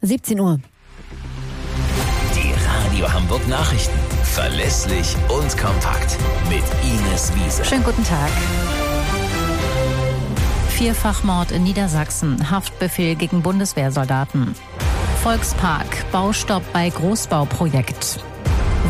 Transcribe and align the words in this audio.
17 0.00 0.38
Uhr. 0.38 0.60
Die 2.32 2.52
Radio 2.96 3.12
Hamburg 3.12 3.46
Nachrichten. 3.48 3.98
Verlässlich 4.22 5.16
und 5.28 5.58
kompakt. 5.58 6.16
Mit 6.48 6.62
Ines 6.84 7.32
Wiese. 7.34 7.64
Schönen 7.64 7.82
guten 7.82 8.04
Tag. 8.04 8.30
Vierfachmord 10.68 11.50
in 11.50 11.64
Niedersachsen. 11.64 12.48
Haftbefehl 12.48 13.16
gegen 13.16 13.42
Bundeswehrsoldaten. 13.42 14.54
Volkspark. 15.24 16.10
Baustopp 16.12 16.62
bei 16.72 16.88
Großbauprojekt. 16.90 18.20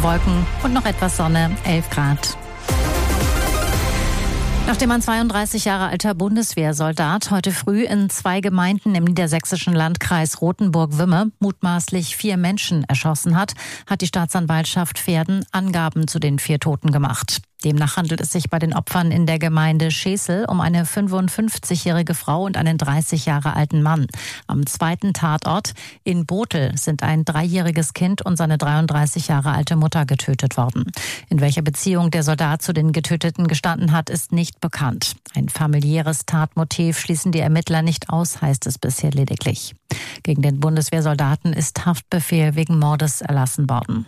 Wolken 0.03 0.47
und 0.63 0.75
noch 0.75 0.85
etwas 0.85 1.17
Sonne. 1.17 1.57
11 1.65 1.89
Grad. 1.89 2.37
Nachdem 4.69 4.91
ein 4.91 5.01
32 5.01 5.65
Jahre 5.65 5.87
alter 5.87 6.13
Bundeswehrsoldat 6.13 7.31
heute 7.31 7.53
früh 7.53 7.85
in 7.85 8.11
zwei 8.11 8.43
Gemeinden 8.43 8.95
im 8.95 9.05
niedersächsischen 9.05 9.73
Landkreis 9.73 10.43
Rothenburg-Wümme 10.43 11.33
mutmaßlich 11.41 12.19
vier 12.19 12.37
Menschen 12.37 12.85
erschossen 12.85 13.35
hat, 13.35 13.55
hat 13.87 14.03
die 14.03 14.07
Staatsanwaltschaft 14.07 14.99
Pferden 14.99 15.47
Angaben 15.53 16.07
zu 16.07 16.19
den 16.19 16.39
vier 16.39 16.61
Toten 16.61 16.93
gemacht. 16.93 17.41
Demnach 17.65 17.97
handelt 17.97 18.21
es 18.21 18.31
sich 18.31 18.51
bei 18.51 18.61
den 18.61 18.73
Opfern 18.73 19.11
in 19.11 19.27
der 19.27 19.41
Gemeinde 19.41 19.91
Schesel 19.91 20.45
um 20.45 20.61
eine 20.61 20.85
55-jährige 20.85 22.15
Frau 22.15 22.45
und 22.45 22.57
einen 22.57 22.79
30 22.79 23.27
Jahre 23.27 23.57
alten 23.57 23.83
Mann. 23.83 24.07
Am 24.47 24.65
zweiten 24.67 25.13
Tatort 25.13 25.75
in 26.05 26.25
Botel 26.25 26.77
sind 26.77 27.03
ein 27.03 27.25
dreijähriges 27.25 27.95
Kind 27.95 28.23
und 28.23 28.37
seine 28.37 28.59
33 28.59 29.27
Jahre 29.27 29.51
alte 29.51 29.75
Mutter 29.75 30.07
getötet 30.07 30.57
worden. 30.57 30.85
In 31.29 31.41
welcher 31.41 31.63
Beziehung 31.63 32.13
der 32.13 32.23
Soldat 32.23 32.63
zu 32.63 32.73
den 32.73 32.93
Getöteten 32.93 33.49
gestanden 33.49 33.91
hat, 33.91 34.09
ist 34.09 34.31
nicht 34.31 34.61
bekannt. 34.61 35.17
Ein 35.35 35.49
familiäres 35.49 36.27
Tatmotiv 36.27 37.01
schließen 37.01 37.33
die 37.33 37.41
Ermittler 37.41 37.83
nicht 37.83 38.09
aus, 38.11 38.41
heißt 38.41 38.69
es 38.69 38.79
bisher 38.79 39.11
lediglich. 39.11 39.75
Gegen 40.23 40.43
den 40.43 40.61
Bundeswehrsoldaten 40.61 41.53
ist 41.53 41.87
Haftbefehl 41.87 42.55
wegen 42.55 42.79
Mordes 42.79 43.21
erlassen 43.21 43.69
worden. 43.69 44.07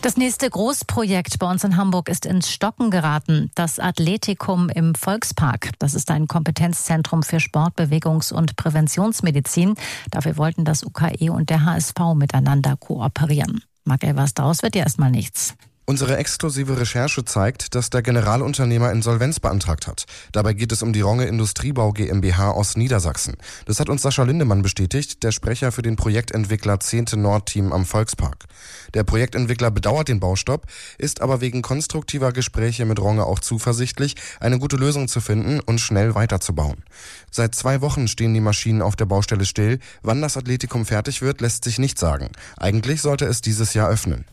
Das 0.00 0.16
nächste 0.16 0.48
Großprojekt 0.48 1.40
bei 1.40 1.50
uns 1.50 1.64
in 1.64 1.76
Hamburg 1.76 2.08
ist 2.08 2.24
ins 2.24 2.50
Stocken 2.50 2.90
geraten. 2.90 3.50
Das 3.56 3.80
Athletikum 3.80 4.68
im 4.68 4.94
Volkspark. 4.94 5.72
Das 5.80 5.94
ist 5.94 6.12
ein 6.12 6.28
Kompetenzzentrum 6.28 7.24
für 7.24 7.40
Sport, 7.40 7.74
Bewegungs- 7.74 8.32
und 8.32 8.54
Präventionsmedizin. 8.56 9.74
Dafür 10.10 10.36
wollten 10.36 10.64
das 10.64 10.84
UKE 10.84 11.32
und 11.32 11.50
der 11.50 11.64
HSV 11.64 12.14
miteinander 12.14 12.76
kooperieren. 12.76 13.64
Mag 13.84 14.04
er 14.04 14.16
was 14.16 14.34
daraus 14.34 14.62
wird 14.62 14.76
ja 14.76 14.82
erstmal 14.82 15.10
nichts. 15.10 15.56
Unsere 15.88 16.18
exklusive 16.18 16.78
Recherche 16.78 17.24
zeigt, 17.24 17.74
dass 17.74 17.88
der 17.88 18.02
Generalunternehmer 18.02 18.92
Insolvenz 18.92 19.40
beantragt 19.40 19.86
hat. 19.86 20.04
Dabei 20.32 20.52
geht 20.52 20.70
es 20.70 20.82
um 20.82 20.92
die 20.92 21.00
Ronge 21.00 21.24
Industriebau 21.24 21.92
GmbH 21.92 22.50
aus 22.50 22.76
Niedersachsen. 22.76 23.38
Das 23.64 23.80
hat 23.80 23.88
uns 23.88 24.02
Sascha 24.02 24.24
Lindemann 24.24 24.60
bestätigt, 24.60 25.22
der 25.22 25.32
Sprecher 25.32 25.72
für 25.72 25.80
den 25.80 25.96
Projektentwickler 25.96 26.78
10. 26.78 27.06
Nordteam 27.14 27.72
am 27.72 27.86
Volkspark. 27.86 28.44
Der 28.92 29.02
Projektentwickler 29.02 29.70
bedauert 29.70 30.08
den 30.08 30.20
Baustopp, 30.20 30.66
ist 30.98 31.22
aber 31.22 31.40
wegen 31.40 31.62
konstruktiver 31.62 32.32
Gespräche 32.32 32.84
mit 32.84 33.00
Ronge 33.00 33.24
auch 33.24 33.38
zuversichtlich, 33.38 34.14
eine 34.40 34.58
gute 34.58 34.76
Lösung 34.76 35.08
zu 35.08 35.22
finden 35.22 35.58
und 35.58 35.80
schnell 35.80 36.14
weiterzubauen. 36.14 36.84
Seit 37.30 37.54
zwei 37.54 37.80
Wochen 37.80 38.08
stehen 38.08 38.34
die 38.34 38.42
Maschinen 38.42 38.82
auf 38.82 38.94
der 38.94 39.06
Baustelle 39.06 39.46
still. 39.46 39.78
Wann 40.02 40.20
das 40.20 40.36
Athletikum 40.36 40.84
fertig 40.84 41.22
wird, 41.22 41.40
lässt 41.40 41.64
sich 41.64 41.78
nicht 41.78 41.98
sagen. 41.98 42.28
Eigentlich 42.58 43.00
sollte 43.00 43.24
es 43.24 43.40
dieses 43.40 43.72
Jahr 43.72 43.88
öffnen. 43.88 44.26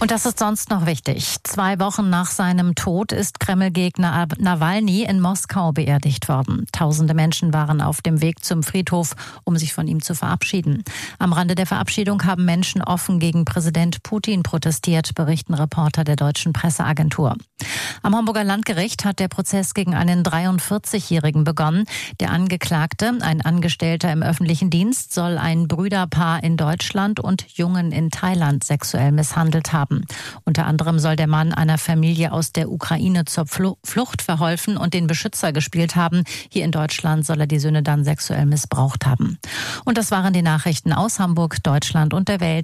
Und 0.00 0.10
das 0.10 0.24
ist 0.24 0.38
sonst 0.38 0.70
noch 0.70 0.86
wichtig. 0.86 1.36
Zwei 1.42 1.78
Wochen 1.78 2.08
nach 2.08 2.30
seinem 2.30 2.74
Tod 2.74 3.12
ist 3.12 3.38
Kreml-Gegner 3.38 4.28
Nawalny 4.38 5.02
in 5.02 5.20
Moskau 5.20 5.72
beerdigt 5.72 6.26
worden. 6.26 6.64
Tausende 6.72 7.12
Menschen 7.12 7.52
waren 7.52 7.82
auf 7.82 8.00
dem 8.00 8.22
Weg 8.22 8.42
zum 8.42 8.62
Friedhof, 8.62 9.14
um 9.44 9.58
sich 9.58 9.74
von 9.74 9.86
ihm 9.86 10.00
zu 10.00 10.14
verabschieden. 10.14 10.84
Am 11.18 11.34
Rande 11.34 11.54
der 11.54 11.66
Verabschiedung 11.66 12.24
haben 12.24 12.46
Menschen 12.46 12.80
offen 12.80 13.18
gegen 13.18 13.44
Präsident 13.44 14.02
Putin 14.02 14.42
protestiert, 14.42 15.14
berichten 15.14 15.52
Reporter 15.52 16.02
der 16.02 16.16
deutschen 16.16 16.54
Presseagentur. 16.54 17.36
Am 18.02 18.16
Hamburger 18.16 18.42
Landgericht 18.42 19.04
hat 19.04 19.18
der 19.18 19.28
Prozess 19.28 19.74
gegen 19.74 19.94
einen 19.94 20.22
43-Jährigen 20.22 21.44
begonnen. 21.44 21.84
Der 22.20 22.30
Angeklagte, 22.30 23.18
ein 23.20 23.42
Angestellter 23.42 24.10
im 24.10 24.22
öffentlichen 24.22 24.70
Dienst, 24.70 25.12
soll 25.12 25.36
ein 25.36 25.68
Brüderpaar 25.68 26.42
in 26.42 26.56
Deutschland 26.56 27.20
und 27.20 27.44
Jungen 27.50 27.92
in 27.92 28.08
Thailand 28.08 28.64
sexuell 28.64 29.12
misshandelt 29.12 29.74
haben 29.74 29.89
haben. 29.90 30.04
Unter 30.44 30.66
anderem 30.66 30.98
soll 30.98 31.16
der 31.16 31.26
Mann 31.26 31.52
einer 31.52 31.78
Familie 31.78 32.32
aus 32.32 32.52
der 32.52 32.70
Ukraine 32.70 33.24
zur 33.24 33.46
Flucht 33.46 34.22
verholfen 34.22 34.76
und 34.76 34.94
den 34.94 35.06
Beschützer 35.06 35.52
gespielt 35.52 35.96
haben. 35.96 36.24
Hier 36.48 36.64
in 36.64 36.72
Deutschland 36.72 37.26
soll 37.26 37.40
er 37.40 37.46
die 37.46 37.58
Söhne 37.58 37.82
dann 37.82 38.04
sexuell 38.04 38.46
missbraucht 38.46 39.06
haben. 39.06 39.38
Und 39.84 39.98
das 39.98 40.10
waren 40.10 40.32
die 40.32 40.42
Nachrichten 40.42 40.92
aus 40.92 41.18
Hamburg, 41.18 41.62
Deutschland 41.62 42.14
und 42.14 42.28
der 42.28 42.40
Welt. 42.40 42.50